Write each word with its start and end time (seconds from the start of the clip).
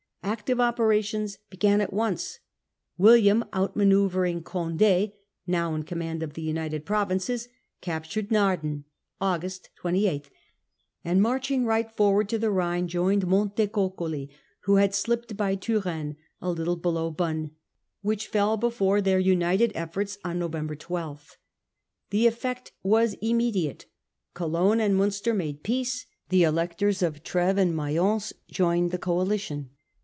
Active 0.23 0.59
operations 0.61 1.37
began 1.49 1.81
at 1.81 1.91
once. 1.91 2.39
William, 2.97 3.43
outmanoeuvring 3.53 4.43
Condo, 4.43 5.11
now 5.47 5.73
in 5.75 5.81
command 5.83 6.21
in 6.23 6.29
the 6.29 6.41
United 6.43 6.85
Provinces, 6.85 7.49
captured 7.81 8.29
Naarden 8.31 8.83
(August 9.19 9.71
28), 9.77 10.29
and, 11.03 11.21
marching 11.23 11.65
right 11.65 11.91
forward 11.91 12.29
to 12.29 12.37
the 12.37 12.49
Rhine, 12.51 12.87
joined 12.87 13.25
Montecuculi, 13.25 14.29
who 14.61 14.75
had 14.75 14.91
Capture 14.91 14.99
of 14.99 15.01
slipped 15.03 15.35
by 15.37 15.55
Turenne, 15.55 16.15
a 16.39 16.49
little 16.51 16.77
below 16.77 17.09
Bonn, 17.11 17.51
which 18.01 18.27
William 18.31 18.53
and 18.53 18.57
fell 18.57 18.57
before 18.57 19.01
their 19.01 19.19
united 19.19 19.71
efforts 19.75 20.17
on 20.23 20.35
Novem 20.37 20.67
November 20.67 20.75
^er 20.75 20.79
l2m 21.13 21.27
^he 22.11 22.19
e 22.25 22.29
^ 22.29 22.31
ect 22.51 22.71
was 22.83 23.15
i 23.15 23.25
mm 23.25 23.51
ediate. 23.51 23.85
Cologne 24.35 24.77
12, 24.77 24.79
1673. 24.85 24.85
and 24.85 24.95
Munster 24.97 25.33
made 25.33 25.63
peace; 25.63 26.05
the 26.29 26.43
Electors 26.43 27.01
of 27.01 27.21
Tr&ves 27.23 27.59
and 27.59 27.75
Mayence 27.75 28.31
joined 28.47 28.91
the 28.91 28.97
coalition. 28.99 29.71